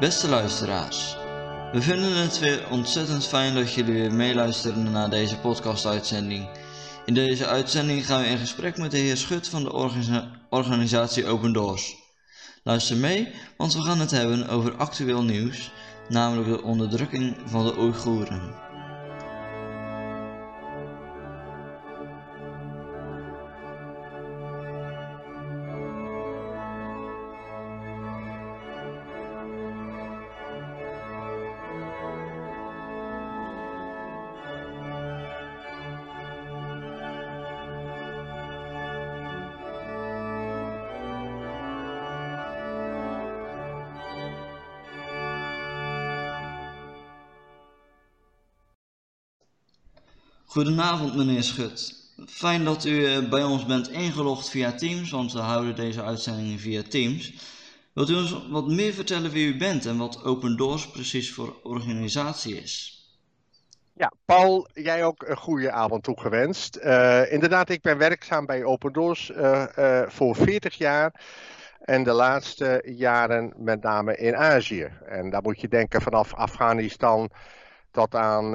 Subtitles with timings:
[0.00, 1.16] Beste luisteraars,
[1.72, 6.48] we vinden het weer ontzettend fijn dat jullie weer meeluisteren naar deze podcast-uitzending.
[7.04, 11.26] In deze uitzending gaan we in gesprek met de heer Schut van de organisa- organisatie
[11.26, 11.96] Open Doors.
[12.62, 15.70] Luister mee, want we gaan het hebben over actueel nieuws,
[16.08, 18.67] namelijk de onderdrukking van de Oeigoeren.
[50.50, 51.94] Goedenavond meneer Schut.
[52.26, 56.58] Fijn dat u eh, bij ons bent ingelogd via Teams, want we houden deze uitzendingen
[56.58, 57.32] via Teams.
[57.92, 61.60] Wilt u ons wat meer vertellen wie u bent en wat Open Doors precies voor
[61.62, 63.02] organisatie is?
[63.94, 66.76] Ja, Paul, jij ook een goede avond toegewenst.
[66.76, 71.20] Uh, inderdaad, ik ben werkzaam bij Open Doors uh, voor 40 jaar.
[71.80, 74.88] En de laatste jaren met name in Azië.
[75.06, 77.30] En daar moet je denken vanaf Afghanistan
[77.98, 78.50] tot aan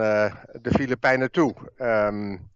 [0.61, 1.53] de Filipijnen toe.
[1.77, 2.51] Um,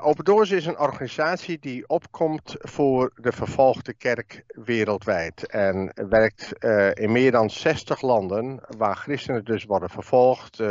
[0.00, 5.46] Open Doors is een organisatie die opkomt voor de vervolgde kerk wereldwijd.
[5.46, 6.52] En werkt
[6.92, 10.62] in meer dan 60 landen waar christenen dus worden vervolgd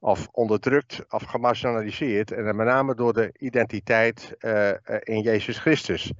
[0.00, 2.32] of onderdrukt of gemarginaliseerd.
[2.32, 4.34] En met name door de identiteit
[5.04, 6.12] in Jezus Christus.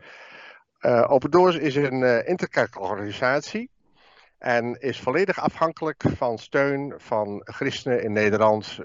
[0.80, 3.70] Uh, Open Doors is een uh, interkerkelijke organisatie.
[4.40, 8.78] En is volledig afhankelijk van steun van christenen in Nederland,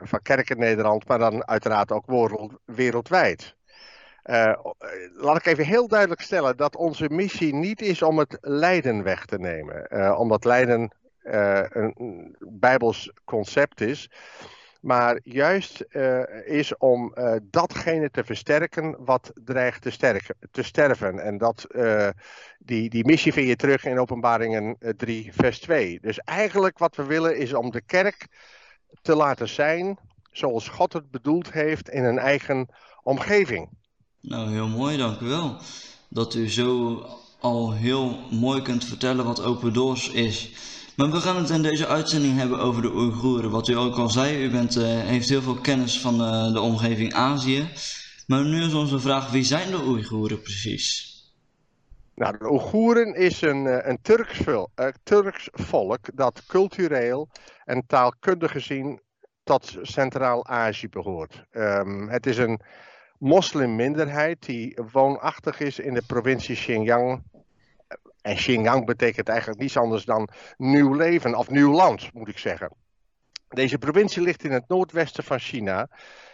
[0.00, 3.56] van kerken in Nederland, maar dan uiteraard ook wereld, wereldwijd.
[5.14, 9.24] laat ik even heel duidelijk stellen dat onze missie niet is om het lijden weg
[9.24, 10.16] te nemen.
[10.18, 10.92] omdat lijden
[11.22, 14.10] een bijbels concept is.
[14.80, 21.18] Maar juist uh, is om uh, datgene te versterken wat dreigt te, te sterven.
[21.18, 21.66] En dat,
[22.58, 26.00] die, die missie vind je terug in Openbaringen 3, vers 2.
[26.00, 28.26] Dus eigenlijk wat we willen is om de kerk
[29.02, 29.98] te laten zijn
[30.38, 32.68] zoals God het bedoeld heeft in een eigen
[33.02, 33.68] omgeving.
[34.20, 35.56] Nou, heel mooi, dank u wel.
[36.08, 37.02] Dat u zo
[37.40, 40.52] al heel mooi kunt vertellen wat Open Doors is.
[40.98, 43.50] Maar we gaan het in deze uitzending hebben over de Oeigoeren.
[43.50, 46.60] Wat u ook al zei, u bent, uh, heeft heel veel kennis van uh, de
[46.60, 47.68] omgeving Azië.
[48.26, 51.16] Maar nu is onze vraag, wie zijn de Oeigoeren precies?
[52.14, 54.40] Nou, de Oeigoeren is een, een Turks,
[55.02, 57.28] Turks volk dat cultureel
[57.64, 59.00] en taalkundig gezien
[59.44, 61.44] tot Centraal-Azië behoort.
[61.52, 62.60] Um, het is een
[63.18, 67.22] moslimminderheid die woonachtig is in de provincie Xinjiang
[68.22, 72.72] en Xinjiang betekent eigenlijk niets anders dan nieuw leven of nieuw land, moet ik zeggen.
[73.48, 75.88] Deze provincie ligt in het noordwesten van China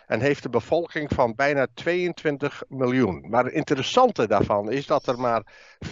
[0.06, 3.26] en heeft een bevolking van bijna 22 miljoen.
[3.28, 5.42] Maar het interessante daarvan is dat er maar
[5.86, 5.90] 45%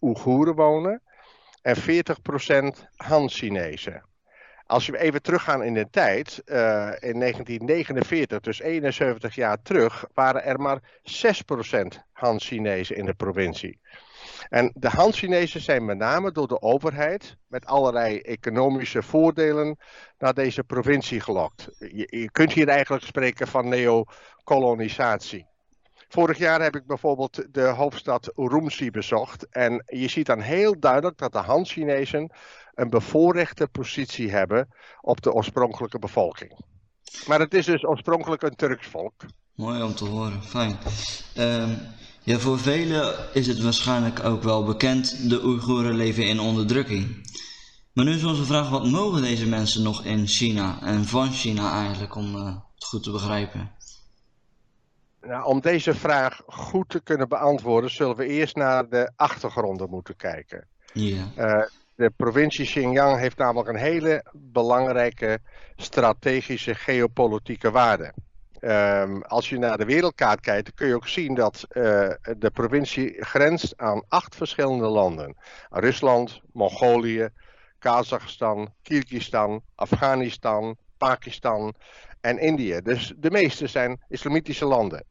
[0.00, 1.02] Oeigoeren wonen
[1.62, 1.80] en 40%
[2.96, 4.06] Han-Chinezen.
[4.66, 6.56] Als we even teruggaan in de tijd, uh,
[6.98, 13.80] in 1949, dus 71 jaar terug, waren er maar 6% Han-Chinezen in de provincie.
[14.48, 19.78] En de Han-Chinezen zijn met name door de overheid met allerlei economische voordelen
[20.18, 21.68] naar deze provincie gelokt.
[21.78, 25.46] Je, kunt hier eigenlijk spreken van neocolonisatie.
[26.08, 29.48] Vorig jaar heb ik bijvoorbeeld de hoofdstad Urumqi bezocht.
[29.48, 32.32] En je ziet dan heel duidelijk dat de Han-Chinezen
[32.74, 34.68] een bevoorrechte positie hebben
[35.00, 36.60] op de oorspronkelijke bevolking.
[37.26, 39.24] Maar het is dus oorspronkelijk een Turks volk.
[39.54, 40.78] Mooi om te horen, fijn.
[41.38, 41.78] Um,
[42.28, 47.30] ja, voor velen is het waarschijnlijk ook wel bekend, de Oeigoeren leven in onderdrukking.
[47.92, 51.72] Maar nu is onze vraag, wat mogen deze mensen nog in China en van China
[51.72, 52.44] eigenlijk, om uh,
[52.74, 53.70] het goed te begrijpen?
[55.20, 60.16] Nou, om deze vraag goed te kunnen beantwoorden, zullen we eerst naar de achtergronden moeten
[60.16, 60.66] kijken.
[60.92, 61.24] Ja.
[61.38, 61.62] Uh,
[61.94, 65.38] de provincie Xinjiang heeft namelijk een hele belangrijke
[65.76, 68.12] strategische geopolitieke waarde.
[68.60, 71.82] Um, als je naar de wereldkaart kijkt, kun je ook zien dat uh,
[72.38, 75.36] de provincie grenst aan acht verschillende landen.
[75.70, 77.28] Rusland, Mongolië,
[77.78, 81.74] Kazachstan, Kyrgyzstan, Afghanistan, Pakistan
[82.20, 82.80] en Indië.
[82.82, 85.04] Dus de meeste zijn islamitische landen.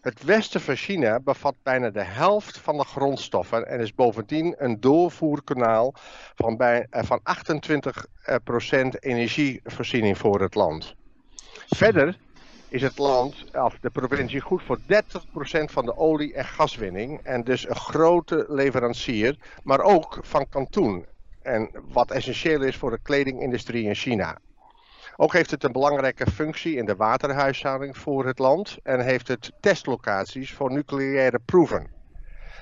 [0.00, 4.80] Het westen van China bevat bijna de helft van de grondstoffen en is bovendien een
[4.80, 5.94] doorvoerkanaal
[6.34, 10.94] van, bij, uh, van 28% energievoorziening voor het land.
[11.68, 12.18] Verder
[12.68, 17.20] is het land, of de provincie, goed voor 30% van de olie- en gaswinning.
[17.22, 21.06] En dus een grote leverancier, maar ook van kantoen.
[21.42, 24.38] En wat essentieel is voor de kledingindustrie in China.
[25.16, 29.52] Ook heeft het een belangrijke functie in de waterhuishouding voor het land en heeft het
[29.60, 31.97] testlocaties voor nucleaire proeven.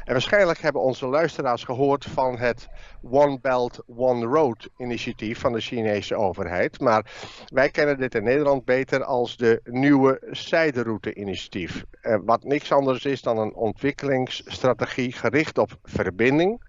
[0.06, 2.68] En waarschijnlijk hebben onze luisteraars gehoord van het
[3.02, 6.80] One Belt, One Road initiatief van de Chinese overheid.
[6.80, 7.12] Maar
[7.46, 11.84] wij kennen dit in Nederland beter als de nieuwe zijderoute initiatief.
[12.00, 16.62] Eh, wat niks anders is dan een ontwikkelingsstrategie gericht op verbinding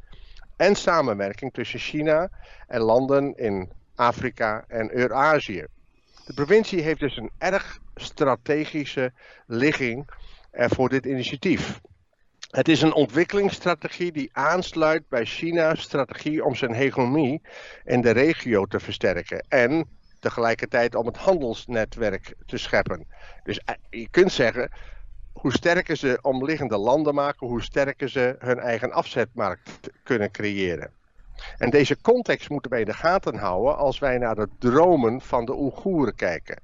[0.56, 2.30] en samenwerking tussen China
[2.68, 5.66] en landen in Afrika en Eurazië.
[6.26, 9.12] De provincie heeft dus een erg strategische
[9.48, 10.10] ligging
[10.52, 11.80] eh, voor dit initiatief.
[12.48, 17.42] Het is een ontwikkelingsstrategie die aansluit bij China's strategie om zijn hegemonie
[17.84, 19.46] in de regio te versterken.
[19.48, 19.88] En
[20.20, 23.08] tegelijkertijd om het handelsnetwerk te scheppen.
[23.44, 24.72] Dus eh, je kunt zeggen,
[25.34, 30.92] hoe sterker ze omliggende landen maken, hoe sterker ze hun eigen afzetmarkt kunnen creëren.
[31.58, 35.46] En deze context moeten wij in de gaten houden als wij naar de dromen van
[35.46, 36.62] de Oeigoeren kijken.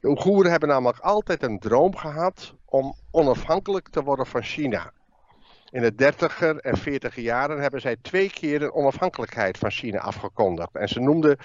[0.00, 4.92] De Oeigoeren hebben namelijk altijd een droom gehad om onafhankelijk te worden van China.
[5.70, 10.76] In de 30er en 40er jaren hebben zij twee keer een onafhankelijkheid van China afgekondigd.
[10.76, 11.36] En ze noemden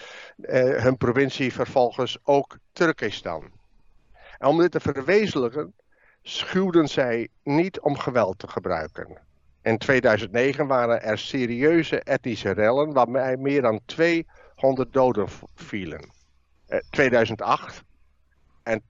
[0.42, 3.52] eh, hun provincie vervolgens ook Turkestan.
[4.38, 5.74] En om dit te verwezenlijken,
[6.22, 9.18] schuwden zij niet om geweld te gebruiken.
[9.62, 16.12] In 2009 waren er serieuze etnische rellen waarbij meer dan 200 doden vielen.
[16.68, 17.84] Eh, 2008
[18.64, 18.82] en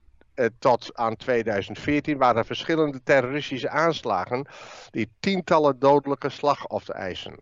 [0.58, 4.46] tot aan 2014 waren er verschillende terroristische aanslagen
[4.90, 7.40] die tientallen dodelijke slachtoffers eisen.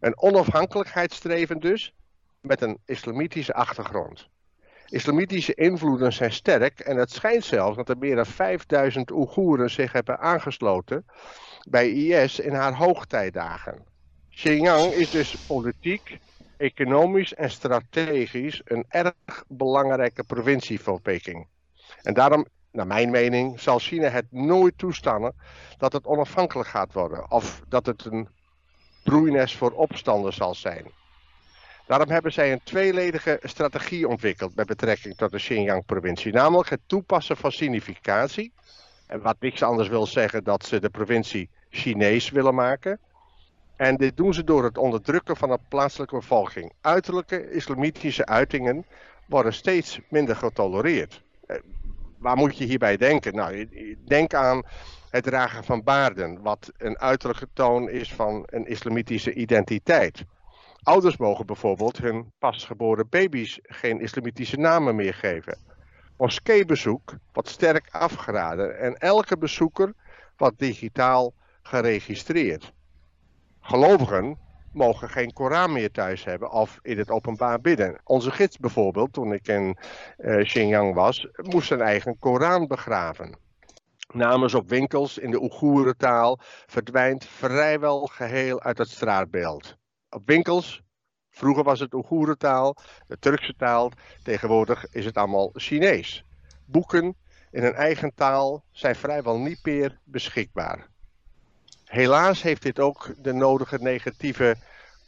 [0.00, 1.94] Een onafhankelijkheidsstreven dus,
[2.40, 4.28] met een islamitische achtergrond.
[4.86, 9.92] Islamitische invloeden zijn sterk en het schijnt zelfs dat er meer dan 5000 Oeigoeren zich
[9.92, 11.06] hebben aangesloten
[11.68, 13.84] bij IS in haar hoogtijdagen.
[14.30, 16.18] Xinjiang is dus politiek,
[16.56, 21.46] economisch en strategisch een erg belangrijke provincie voor Peking.
[22.02, 25.32] En daarom, naar mijn mening, zal China het nooit toestaan
[25.78, 27.30] dat het onafhankelijk gaat worden.
[27.30, 28.28] Of dat het een
[29.04, 30.92] broeines voor opstanden zal zijn.
[31.86, 36.32] Daarom hebben zij een tweeledige strategie ontwikkeld met betrekking tot de Xinjiang-provincie.
[36.32, 38.52] Namelijk het toepassen van significatie.
[39.06, 42.98] En wat niks anders wil zeggen dat ze de provincie Chinees willen maken.
[43.76, 46.72] En dit doen ze door het onderdrukken van de plaatselijke bevolking.
[46.80, 48.86] Uiterlijke islamitische uitingen
[49.26, 51.22] worden steeds minder getolereerd.
[52.20, 53.34] Waar moet je hierbij denken?
[53.34, 53.68] Nou,
[54.04, 54.62] denk aan
[55.10, 60.24] het dragen van baarden, wat een uiterlijke toon is van een islamitische identiteit.
[60.82, 65.58] Ouders mogen bijvoorbeeld hun pasgeboren baby's geen islamitische namen meer geven.
[66.16, 69.94] Moskeebezoek wordt sterk afgeraden en elke bezoeker
[70.36, 72.72] wordt digitaal geregistreerd.
[73.60, 74.38] Gelovigen
[74.72, 78.00] mogen geen Koran meer thuis hebben of in het openbaar bidden.
[78.04, 79.76] Onze gids bijvoorbeeld, toen ik in
[80.18, 83.38] uh, Xinjiang was, moest zijn eigen Koran begraven.
[84.12, 89.76] Namens op winkels in de Oeigoerentaal verdwijnt vrijwel geheel uit het straatbeeld.
[90.08, 90.82] Op winkels,
[91.30, 92.76] vroeger was het Oeigoerentaal,
[93.06, 93.90] de Turkse taal,
[94.22, 96.24] tegenwoordig is het allemaal Chinees.
[96.66, 97.16] Boeken
[97.50, 100.88] in een eigen taal zijn vrijwel niet meer beschikbaar.
[101.90, 104.56] Helaas heeft dit ook de nodige negatieve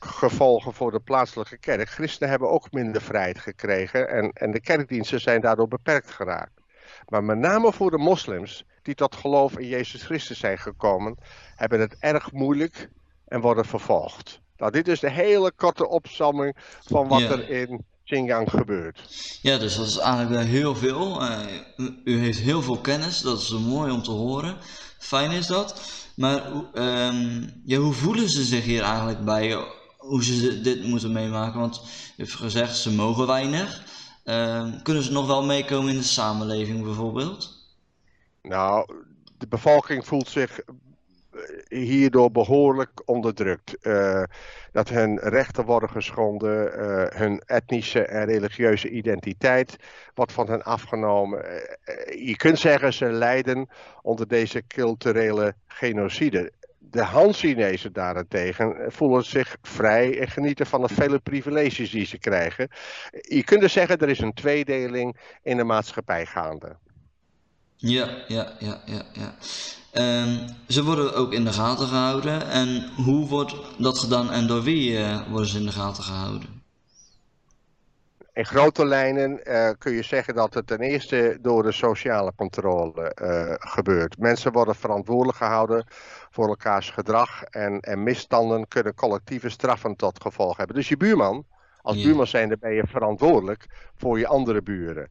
[0.00, 1.88] gevolgen voor de plaatselijke kerk.
[1.88, 6.60] Christenen hebben ook minder vrijheid gekregen en, en de kerkdiensten zijn daardoor beperkt geraakt.
[7.08, 11.16] Maar met name voor de moslims die tot geloof in Jezus Christus zijn gekomen,
[11.56, 12.88] hebben het erg moeilijk
[13.28, 14.40] en worden vervolgd.
[14.56, 19.02] Nou, dit is de hele korte opsomming van wat er in Xinjiang gebeurt.
[19.42, 21.22] Ja, dus dat is eigenlijk heel veel.
[21.22, 21.38] Uh,
[22.04, 24.56] u heeft heel veel kennis, dat is mooi om te horen.
[24.98, 25.80] Fijn is dat.
[26.16, 29.56] Maar um, ja, hoe voelen ze zich hier eigenlijk bij?
[29.98, 31.60] Hoe ze dit moeten meemaken?
[31.60, 31.80] Want
[32.16, 33.82] je hebt gezegd, ze mogen weinig.
[34.24, 37.68] Um, kunnen ze nog wel meekomen in de samenleving bijvoorbeeld?
[38.42, 38.94] Nou,
[39.38, 40.60] de bevolking voelt zich
[41.68, 43.76] hierdoor behoorlijk onderdrukt.
[43.82, 44.22] Uh,
[44.72, 49.76] dat hun rechten worden geschonden, uh, hun etnische en religieuze identiteit
[50.14, 51.44] wordt van hen afgenomen.
[51.44, 53.68] Uh, je kunt zeggen ze lijden
[54.02, 56.52] onder deze culturele genocide.
[56.78, 62.68] De Han-Chinezen daarentegen voelen zich vrij en genieten van de vele privileges die ze krijgen.
[63.20, 66.76] Je kunt dus zeggen er is een tweedeling in de maatschappij gaande.
[67.82, 69.34] Ja, ja, ja, ja, ja.
[70.22, 72.48] Um, ze worden ook in de gaten gehouden.
[72.50, 76.60] En hoe wordt dat gedaan en door wie uh, worden ze in de gaten gehouden?
[78.34, 79.40] in grote lijnen
[79.78, 83.12] kun je zeggen dat het ten eerste door de sociale controle
[83.60, 84.18] gebeurt.
[84.18, 85.86] Mensen worden verantwoordelijk gehouden
[86.30, 90.76] voor elkaars gedrag en, en misstanden kunnen collectieve straffen tot gevolg hebben.
[90.76, 91.46] Dus je buurman,
[91.82, 92.04] als ja.
[92.04, 95.10] buurman zijnde ben je verantwoordelijk voor je andere buren.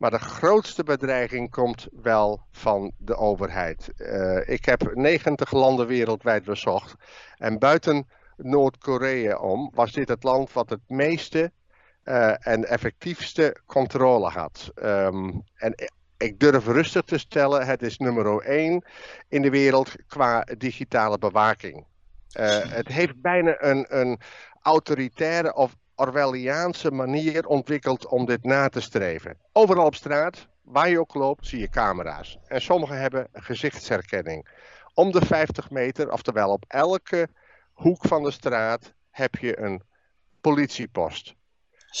[0.00, 3.92] Maar de grootste bedreiging komt wel van de overheid.
[3.96, 6.94] Uh, ik heb 90 landen wereldwijd bezocht.
[7.36, 11.52] En buiten Noord-Korea om was dit het land wat het meeste
[12.04, 14.70] uh, en effectiefste controle had.
[14.82, 15.74] Um, en
[16.16, 18.84] ik durf rustig te stellen, het is nummer 1
[19.28, 21.86] in de wereld qua digitale bewaking.
[22.38, 24.20] Uh, het heeft bijna een, een
[24.62, 29.36] autoritaire of Orwelliaanse manier ontwikkeld om dit na te streven.
[29.52, 32.38] Overal op straat, waar je ook loopt, zie je camera's.
[32.46, 34.48] En sommige hebben gezichtsherkenning.
[34.94, 37.28] Om de 50 meter, oftewel op elke
[37.72, 39.82] hoek van de straat, heb je een
[40.40, 41.34] politiepost.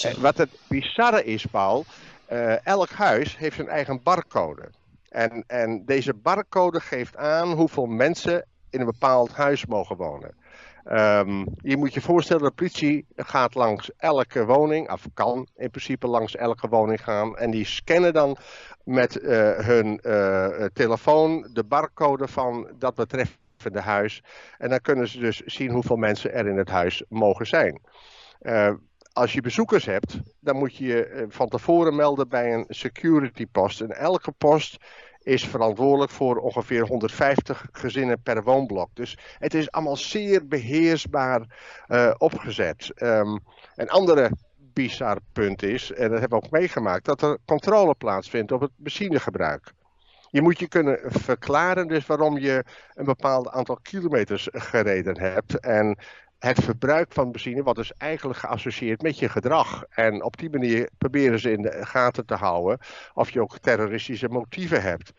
[0.02, 1.84] En wat het bizarre is, Paul,
[2.32, 4.70] uh, elk huis heeft zijn eigen barcode.
[5.08, 10.34] En, en deze barcode geeft aan hoeveel mensen in een bepaald huis mogen wonen.
[10.84, 16.06] Um, je moet je voorstellen, de politie gaat langs elke woning, of kan in principe
[16.06, 17.36] langs elke woning gaan.
[17.36, 18.36] En die scannen dan
[18.84, 24.22] met uh, hun uh, telefoon de barcode van dat betreffende huis.
[24.58, 27.80] En dan kunnen ze dus zien hoeveel mensen er in het huis mogen zijn.
[28.42, 28.70] Uh,
[29.12, 33.80] als je bezoekers hebt, dan moet je je van tevoren melden bij een security post.
[33.80, 34.76] En elke post
[35.22, 38.88] is verantwoordelijk voor ongeveer 150 gezinnen per woonblok.
[38.94, 41.46] Dus het is allemaal zeer beheersbaar
[41.88, 42.92] uh, opgezet.
[43.02, 43.40] Um,
[43.74, 44.30] een andere
[44.72, 48.70] bizar punt is, en dat hebben we ook meegemaakt, dat er controle plaatsvindt op het
[48.76, 49.72] benzinegebruik.
[50.30, 55.60] Je moet je kunnen verklaren dus waarom je een bepaald aantal kilometers gereden hebt.
[55.60, 55.98] En
[56.40, 59.84] het verbruik van benzine wordt dus eigenlijk geassocieerd met je gedrag.
[59.90, 62.78] En op die manier proberen ze in de gaten te houden
[63.14, 65.12] of je ook terroristische motieven hebt.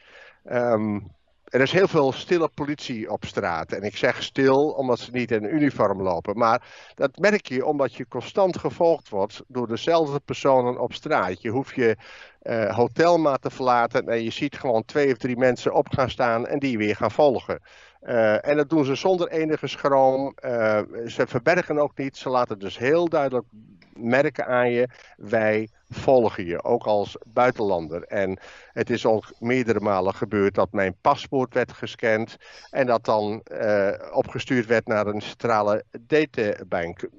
[0.51, 1.11] Um,
[1.51, 3.71] er is heel veel stille politie op straat.
[3.71, 6.37] En ik zeg stil omdat ze niet in uniform lopen.
[6.37, 6.61] Maar
[6.95, 11.41] dat merk je omdat je constant gevolgd wordt door dezelfde personen op straat.
[11.41, 11.97] Je hoeft je
[12.43, 16.47] uh, hotelmaat te verlaten en je ziet gewoon twee of drie mensen op gaan staan
[16.47, 17.61] en die weer gaan volgen.
[18.03, 20.35] Uh, en dat doen ze zonder enige schroom.
[20.45, 22.17] Uh, ze verbergen ook niet.
[22.17, 23.47] Ze laten dus heel duidelijk
[23.93, 28.03] merken aan je: wij volgen je, ook als buitenlander.
[28.03, 28.39] En
[28.73, 32.37] het is ook meerdere malen gebeurd dat mijn paspoort werd gescand
[32.69, 37.09] en dat dan uh, opgestuurd werd naar een centrale databank.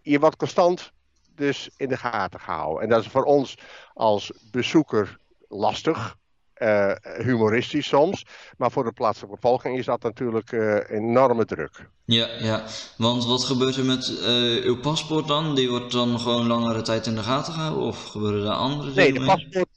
[0.00, 0.92] Je wordt constant
[1.34, 2.82] dus in de gaten gehouden.
[2.82, 3.58] En dat is voor ons
[3.94, 5.18] als bezoeker
[5.48, 6.16] lastig.
[6.62, 6.92] Uh,
[7.24, 8.26] humoristisch soms.
[8.56, 11.88] Maar voor de plaatselijke bevolking is dat natuurlijk uh, enorme druk.
[12.04, 12.64] Ja, ja,
[12.96, 15.54] want wat gebeurt er met uh, uw paspoort dan?
[15.54, 17.82] Die wordt dan gewoon langere tijd in de gaten gehouden?
[17.82, 19.12] Of gebeuren er andere dingen?
[19.12, 19.68] Nee, de paspoort.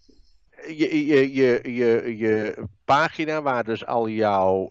[0.68, 4.70] Je, je, je, je, je pagina waar dus al jouw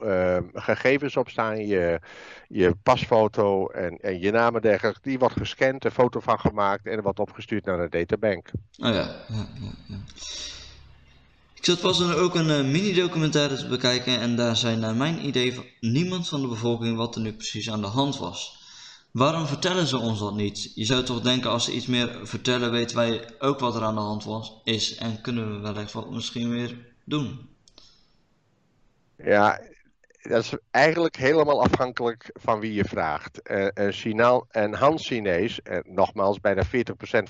[0.55, 2.01] gegevens op staan, je,
[2.49, 6.87] je pasfoto en, en je naam en dergelijke, die wordt gescand, een foto van gemaakt
[6.87, 8.47] en wordt opgestuurd naar de databank.
[8.79, 9.71] Oh ja, ja, ja.
[9.87, 9.97] ja.
[11.65, 15.27] Ik zat pas dan ook een uh, mini-documentaire te bekijken en daar zei naar mijn
[15.27, 18.59] idee niemand van de bevolking wat er nu precies aan de hand was.
[19.11, 20.73] Waarom vertellen ze ons dat niet?
[20.75, 23.95] Je zou toch denken als ze iets meer vertellen weten wij ook wat er aan
[23.95, 27.49] de hand was, is en kunnen we wellicht wat misschien weer doen.
[29.17, 29.61] Ja,
[30.29, 33.51] dat is eigenlijk helemaal afhankelijk van wie je vraagt.
[33.51, 36.69] Uh, uh, China en Han-Chinees, en nogmaals bijna 40%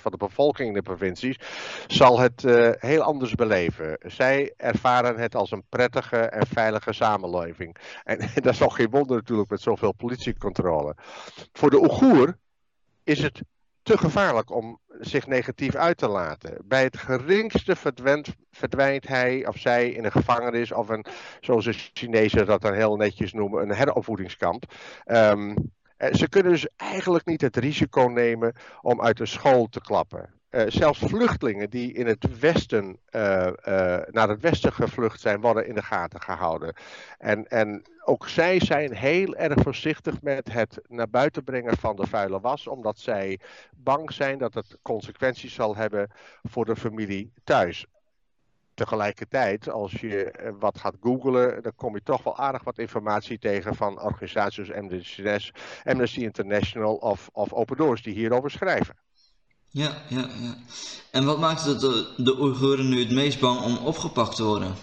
[0.01, 1.39] van de bevolking in de provincies,
[1.87, 2.43] zal het
[2.79, 3.99] heel anders beleven.
[4.01, 7.77] Zij ervaren het als een prettige en veilige samenleving.
[8.03, 10.97] En dat is nog geen wonder natuurlijk met zoveel politiecontrole.
[11.53, 12.39] Voor de Oeigoer
[13.05, 13.43] is het
[13.85, 16.59] te gevaarlijk om zich negatief uit te laten.
[16.65, 17.77] Bij het geringste
[18.51, 21.07] verdwijnt, hij of zij in een gevangenis of een,
[21.41, 24.65] zoals de Chinezen dat dan heel netjes noemen, een heropvoedingskamp.
[25.07, 25.73] Um,
[26.13, 30.33] ze kunnen dus eigenlijk niet het risico nemen om uit de school te klappen.
[30.55, 33.53] Uh, zelfs vluchtelingen die in het westen, uh, uh,
[34.11, 36.75] naar het westen gevlucht zijn, worden in de gaten gehouden.
[37.19, 42.07] En, en ook zij zijn heel erg voorzichtig met het naar buiten brengen van de
[42.07, 43.41] vuile was, omdat zij
[43.77, 46.11] bang zijn dat het consequenties zal hebben
[46.43, 47.87] voor de familie thuis.
[48.75, 53.75] Tegelijkertijd, als je wat gaat googlen, dan kom je toch wel aardig wat informatie tegen
[53.75, 55.53] van organisaties als
[55.85, 59.04] Amnesty International of, of Open Doors die hierover schrijven.
[59.75, 60.55] Ja, ja, ja.
[61.11, 64.75] En wat maakt het de, de Oeigoeren nu het meest bang om opgepakt te worden?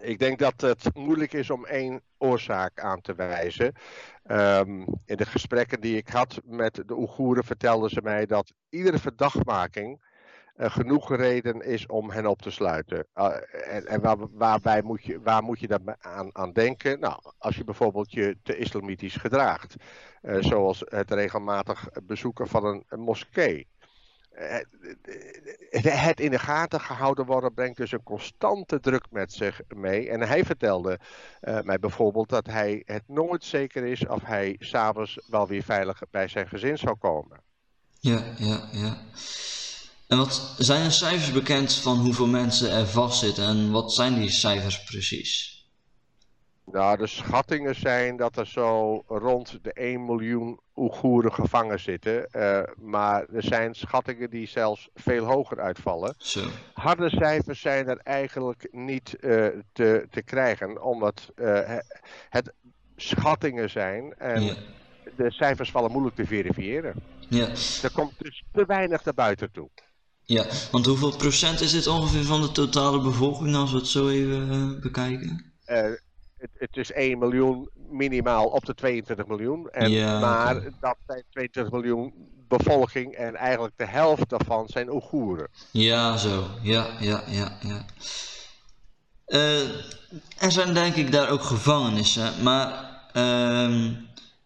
[0.00, 3.74] Ik denk dat het moeilijk is om één oorzaak aan te wijzen.
[4.30, 8.98] Um, in de gesprekken die ik had met de Oeigoeren vertelden ze mij dat iedere
[8.98, 10.02] verdachtmaking
[10.58, 13.06] genoeg reden is om hen op te sluiten.
[13.14, 13.34] Uh,
[13.74, 17.00] en, en waar, waarbij moet je, waar moet je dan aan, aan, denken?
[17.00, 19.74] Nou, als je bijvoorbeeld je te islamitisch gedraagt,
[20.22, 23.68] uh, zoals het regelmatig bezoeken van een, moskee.
[25.70, 30.10] Het in de gaten gehouden worden brengt dus een constante druk met zich mee.
[30.10, 30.98] En hij vertelde
[31.40, 36.28] mij bijvoorbeeld dat hij het nooit zeker is of hij s'avonds wel weer veilig bij
[36.28, 37.40] zijn gezin zou komen.
[38.00, 38.96] Ja, ja, ja.
[40.08, 44.30] En wat zijn er cijfers bekend van hoeveel mensen er vastzitten en wat zijn die
[44.30, 45.56] cijfers precies?
[46.64, 52.28] Nou, de schattingen zijn dat er zo rond de 1 miljoen Oeigoeren gevangen zitten.
[52.32, 56.14] Uh, maar er zijn schattingen die zelfs veel hoger uitvallen.
[56.18, 56.40] Zo.
[56.74, 61.76] Harde cijfers zijn er eigenlijk niet uh, te, te krijgen, omdat uh,
[62.28, 62.52] het
[62.96, 64.54] schattingen zijn en ja.
[65.16, 66.94] de cijfers vallen moeilijk te verifiëren.
[67.28, 67.48] Ja.
[67.82, 69.68] Er komt dus te weinig naar buiten toe.
[70.30, 74.08] Ja, want hoeveel procent is dit ongeveer van de totale bevolking als we het zo
[74.08, 75.52] even uh, bekijken?
[75.66, 75.76] Uh,
[76.36, 79.70] het, het, is 1 miljoen minimaal op de 22 miljoen.
[79.70, 80.72] En, ja, maar okay.
[80.80, 82.12] dat zijn 22 miljoen
[82.48, 85.48] bevolking en eigenlijk de helft daarvan zijn Oeigoeren.
[85.70, 86.46] Ja, zo.
[86.62, 87.84] Ja, ja, ja, ja.
[89.26, 89.60] Uh,
[90.38, 93.90] er zijn denk ik daar ook gevangenissen, maar uh,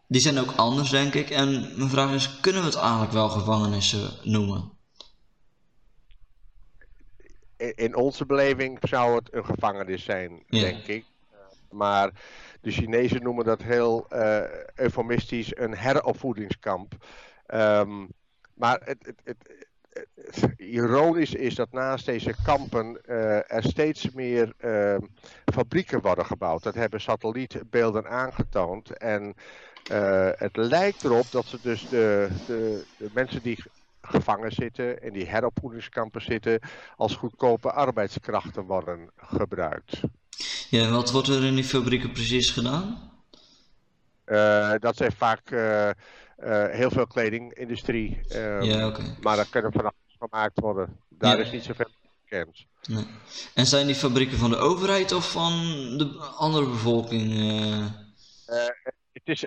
[0.06, 1.30] die zijn ook anders denk ik.
[1.30, 4.71] En mijn vraag is, kunnen we het eigenlijk wel gevangenissen noemen?
[7.74, 10.60] In onze beleving zou het een gevangenis zijn, ja.
[10.60, 11.04] denk ik.
[11.70, 12.10] Maar
[12.60, 14.40] de Chinezen noemen dat heel uh,
[14.74, 16.94] eufemistisch een heropvoedingskamp.
[17.54, 18.08] Um,
[18.54, 19.66] maar het, het, het,
[20.24, 24.96] het, ironisch is dat naast deze kampen uh, er steeds meer uh,
[25.44, 26.62] fabrieken worden gebouwd.
[26.62, 28.96] Dat hebben satellietbeelden aangetoond.
[28.96, 29.34] En
[30.36, 33.58] het lijkt erop dat ze dus de, de, de mensen die
[34.12, 36.60] gevangen zitten, in die heropvoedingskampen zitten,
[36.96, 40.00] als goedkope arbeidskrachten worden gebruikt.
[40.70, 43.10] Ja, wat wordt er in die fabrieken precies gedaan?
[44.26, 45.92] Uh, dat zijn vaak uh, uh,
[46.68, 48.20] heel veel kledingindustrie.
[48.60, 49.16] ja, okay.
[49.20, 50.96] Maar daar kunnen van alles gemaakt worden.
[51.08, 51.44] Daar ja.
[51.44, 51.90] is niet zoveel
[52.22, 52.66] bekend.
[52.82, 53.06] Nee.
[53.54, 55.52] En zijn die fabrieken van de overheid of van
[55.98, 57.32] de andere bevolking?
[59.12, 59.46] het is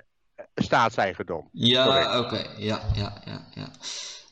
[0.56, 1.50] staatseigendom.
[1.52, 2.28] Ja, oké.
[2.28, 2.48] Okay.
[2.58, 3.70] Ja, ja, ja, ja.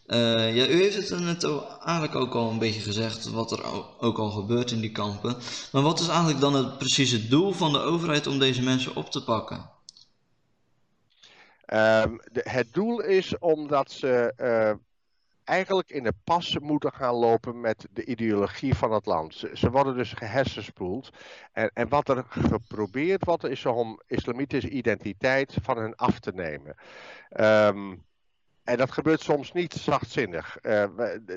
[0.07, 1.43] Uh, ja, u heeft het net
[1.79, 3.63] eigenlijk ook al een beetje gezegd wat er
[3.99, 5.35] ook al gebeurt in die kampen.
[5.71, 9.11] Maar wat is eigenlijk dan het precieze doel van de overheid om deze mensen op
[9.11, 9.69] te pakken?
[11.65, 14.71] De, het doel is omdat ze uh,
[15.43, 19.35] eigenlijk in de pas moeten gaan lopen met de ideologie van het land.
[19.35, 21.09] Ze, ze worden dus gehersenspoeld.
[21.51, 26.75] En, en, wat er geprobeerd wordt is om islamitische identiteit van hen af te nemen.
[27.39, 28.03] Um,
[28.63, 30.57] en dat gebeurt soms niet zachtzinnig.
[30.61, 30.81] Uh,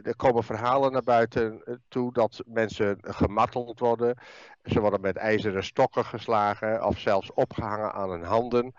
[0.07, 4.19] er komen verhalen naar buiten toe dat mensen gemarteld worden.
[4.65, 8.65] Ze worden met ijzeren stokken geslagen of zelfs opgehangen aan hun handen.
[8.65, 8.73] Uh,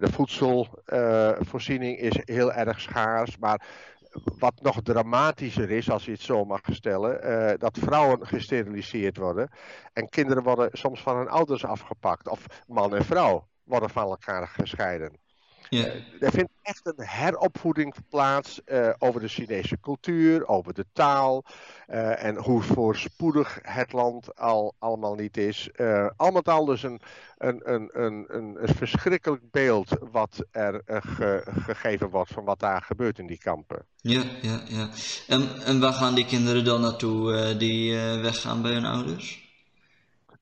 [0.00, 3.38] de voedselvoorziening uh, is heel erg schaars.
[3.38, 3.66] Maar
[4.38, 9.50] wat nog dramatischer is, als je het zo mag stellen, dat vrouwen gesteriliseerd worden.
[9.92, 12.28] En kinderen worden soms van hun ouders afgepakt.
[12.28, 15.23] Of man en vrouw worden van elkaar gescheiden.
[15.76, 15.86] Ja.
[16.20, 21.44] Er vindt echt een heropvoeding plaats uh, over de Chinese cultuur, over de taal
[21.88, 25.68] uh, en hoe voorspoedig het land al allemaal niet is.
[25.76, 27.00] Uh, al met al dus een,
[27.38, 32.82] een, een, een, een, een verschrikkelijk beeld wat er ge, gegeven wordt van wat daar
[32.82, 33.86] gebeurt in die kampen.
[33.96, 34.88] Ja, ja, ja.
[35.26, 39.43] En, en waar gaan die kinderen dan naartoe die weggaan bij hun ouders?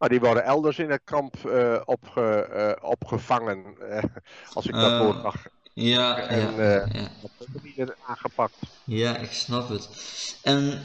[0.03, 2.49] Maar die worden elders in het kamp uh, opge,
[2.81, 4.03] uh, opgevangen, uh,
[4.53, 5.47] als ik dat woord mag.
[5.73, 7.11] Ja, en, ja, ja.
[7.63, 8.55] Niet aangepakt.
[8.85, 9.89] Ja, ik snap het.
[10.43, 10.83] En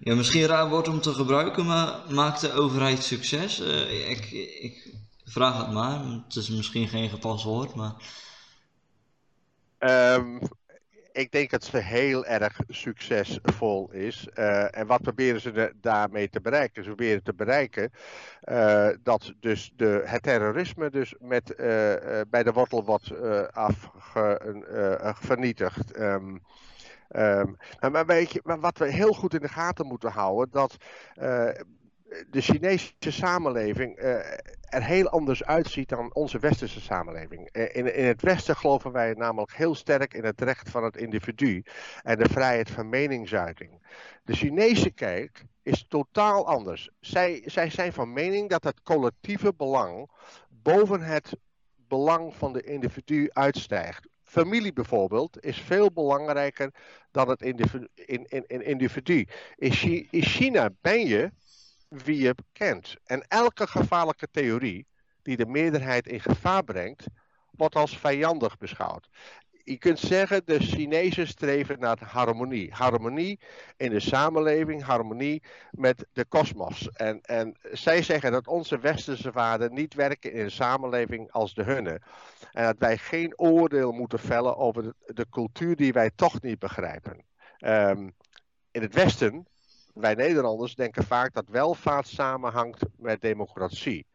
[0.00, 3.60] ja, misschien raar woord om te gebruiken, maar maakt de overheid succes?
[4.08, 7.94] ik, ik vraag het maar, het is misschien geen gepast woord, maar...
[9.78, 10.38] Um,
[11.14, 14.28] ik denk dat ze heel erg succesvol is.
[14.34, 16.82] Uh, en wat proberen ze daarmee te bereiken?
[16.82, 17.92] Ze proberen te bereiken
[18.44, 21.56] uh, dat dus de, het terrorisme dus met, uh,
[22.28, 23.12] bij de wortel wordt
[25.14, 25.98] vernietigd.
[25.98, 26.40] Um,
[27.16, 28.06] Um, maar,
[28.42, 30.76] maar wat we heel goed in de gaten moeten houden, dat
[32.30, 34.04] de Chinese samenleving uh,
[34.60, 37.50] er heel anders uitziet dan onze westerse samenleving.
[37.50, 41.64] In, in het Westen geloven wij namelijk heel sterk in het recht van het individu
[42.02, 43.82] en de vrijheid van meningsuiting.
[44.22, 46.90] De Chinese kijk is totaal anders.
[47.00, 50.10] Zij, zij zijn van mening dat het collectieve belang
[50.48, 51.36] boven het
[51.88, 54.08] belang van de individu uitstijgt.
[54.22, 56.70] Familie bijvoorbeeld is veel belangrijker
[57.10, 57.88] dan het individu.
[57.94, 59.26] In, in, in individu.
[59.56, 61.30] In, in China ben je
[62.04, 62.96] wie je kent.
[63.04, 64.86] En elke gevaarlijke theorie
[65.22, 67.06] die de meerderheid in gevaar brengt,
[67.50, 69.08] wordt als vijandig beschouwd
[69.64, 72.72] je kunt zeggen, de Chinezen streven naar harmonie.
[72.72, 73.40] Harmonie
[73.76, 76.88] in de samenleving, harmonie met de kosmos.
[76.90, 81.62] En, en zij zeggen dat onze westerse waarden niet werken in een samenleving als de
[81.62, 82.00] hunne.
[82.52, 87.24] En dat wij geen oordeel moeten vellen over de, cultuur die wij toch niet begrijpen.
[87.58, 88.14] Um,
[88.70, 89.46] in het Westen,
[89.94, 94.06] wij Nederlanders denken vaak dat welvaart samenhangt met democratie.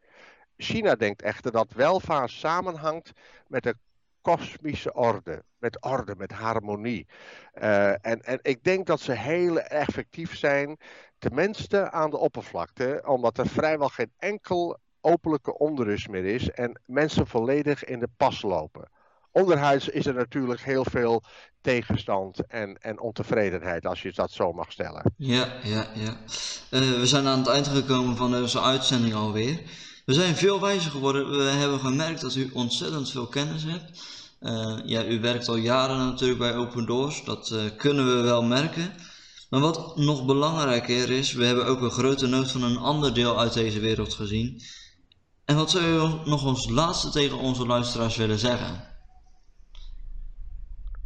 [0.56, 3.12] China denkt echter dat welvaart samenhangt
[3.46, 3.74] met de
[4.20, 5.44] kosmische orde.
[5.58, 7.06] Met orde, met harmonie.
[7.54, 10.76] Uh, en, en ik denk dat ze heel effectief zijn,
[11.18, 17.26] tenminste aan de oppervlakte, omdat er vrijwel geen enkel openlijke onrust meer is en mensen
[17.26, 18.90] volledig in de pas lopen.
[19.32, 21.22] Onderhuids is er natuurlijk heel veel
[21.60, 25.12] tegenstand en, en ontevredenheid, als je dat zo mag stellen.
[25.16, 26.16] Ja, ja, ja.
[26.70, 29.60] Uh, we zijn aan het eind gekomen van deze uitzending alweer.
[30.04, 31.30] We zijn veel wijzer geworden.
[31.30, 34.02] We hebben gemerkt dat u ontzettend veel kennis hebt.
[34.40, 37.24] Uh, ja, u werkt al jaren natuurlijk bij Open Doors.
[37.24, 38.92] Dat uh, kunnen we wel merken.
[39.50, 43.40] Maar wat nog belangrijker is, we hebben ook een grote nood van een ander deel
[43.40, 44.62] uit deze wereld gezien.
[45.44, 48.89] En wat zou u nog als laatste tegen onze luisteraars willen zeggen?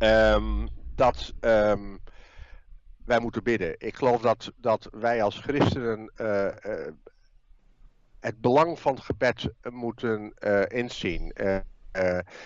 [0.05, 1.99] Um, dat um,
[3.05, 3.75] wij moeten bidden.
[3.79, 6.49] Ik geloof dat, dat wij als christenen uh,
[8.21, 11.33] het belang van gebed moeten uh, inzien.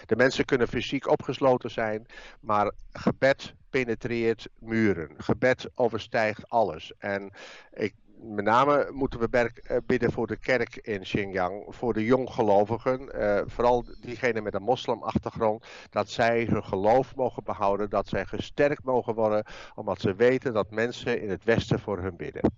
[0.06, 2.06] De mensen kunnen fysiek opgesloten zijn,
[2.40, 5.14] maar gebed penetreert muren.
[5.16, 6.92] Gebed overstijgt alles.
[6.98, 7.32] En
[7.72, 9.50] ik, met name moeten we
[9.86, 15.64] bidden voor de kerk in Xinjiang, voor de jonggelovigen, uh, vooral diegenen met een moslimachtergrond,
[15.90, 20.70] dat zij hun geloof mogen behouden, dat zij gesterkt mogen worden, omdat ze weten dat
[20.70, 22.52] mensen in het Westen voor hun bidden.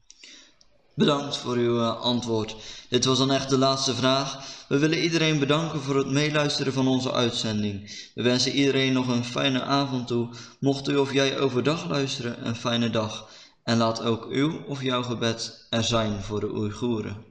[0.95, 2.57] Bedankt voor uw uh, antwoord.
[2.89, 4.39] Dit was dan echt de laatste vraag.
[4.69, 8.09] We willen iedereen bedanken voor het meeluisteren van onze uitzending.
[8.15, 10.29] We wensen iedereen nog een fijne avond toe.
[10.61, 13.29] Mocht u of jij overdag luisteren, een fijne dag.
[13.71, 17.30] En laat ook uw of jouw gebed er zijn voor de Oeigoeren.